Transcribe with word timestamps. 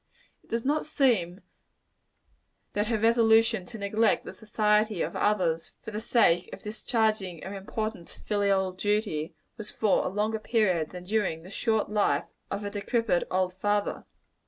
It 0.43 0.49
does 0.49 0.65
not 0.65 0.87
seem 0.87 1.41
that 2.73 2.87
her 2.87 2.97
resolution 2.97 3.67
to 3.67 3.77
neglect 3.77 4.25
the 4.25 4.33
society 4.33 5.03
of 5.03 5.15
others 5.15 5.73
for 5.83 5.91
the 5.91 6.01
sake 6.01 6.49
of 6.51 6.63
discharging 6.63 7.43
an 7.43 7.53
important 7.53 8.19
filial 8.25 8.71
duty, 8.71 9.35
was 9.57 9.69
for 9.69 10.03
a 10.03 10.09
longer 10.09 10.39
period, 10.39 10.89
than 10.89 11.03
during 11.03 11.43
the 11.43 11.51
short 11.51 11.91
life 11.91 12.25
of 12.49 12.61
a 12.63 12.71
very 12.71 12.81
decrepid 12.81 13.25
old 13.29 13.53
father. 13.53 14.05